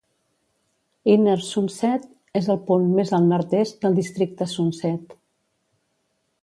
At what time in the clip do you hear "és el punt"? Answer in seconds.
2.41-2.89